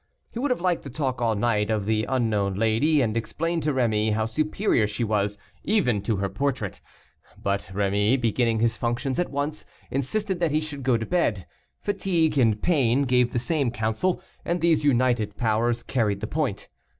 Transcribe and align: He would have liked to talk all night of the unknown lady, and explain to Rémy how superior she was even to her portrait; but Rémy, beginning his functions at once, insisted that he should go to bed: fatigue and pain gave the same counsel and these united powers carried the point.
He 0.31 0.39
would 0.39 0.49
have 0.49 0.61
liked 0.61 0.81
to 0.85 0.89
talk 0.89 1.21
all 1.21 1.35
night 1.35 1.69
of 1.69 1.85
the 1.85 2.07
unknown 2.09 2.55
lady, 2.55 3.01
and 3.03 3.15
explain 3.15 3.61
to 3.61 3.71
Rémy 3.71 4.11
how 4.13 4.25
superior 4.25 4.87
she 4.87 5.03
was 5.03 5.37
even 5.63 6.01
to 6.01 6.15
her 6.17 6.27
portrait; 6.27 6.81
but 7.37 7.61
Rémy, 7.71 8.19
beginning 8.19 8.61
his 8.61 8.75
functions 8.75 9.19
at 9.19 9.29
once, 9.29 9.63
insisted 9.91 10.39
that 10.39 10.49
he 10.49 10.59
should 10.59 10.81
go 10.81 10.97
to 10.97 11.05
bed: 11.05 11.45
fatigue 11.81 12.39
and 12.39 12.63
pain 12.63 13.03
gave 13.03 13.31
the 13.31 13.37
same 13.37 13.69
counsel 13.69 14.19
and 14.43 14.59
these 14.59 14.83
united 14.83 15.37
powers 15.37 15.83
carried 15.83 16.19
the 16.19 16.25
point. 16.25 16.67